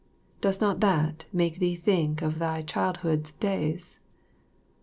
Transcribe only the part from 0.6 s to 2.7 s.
that make thee think of thy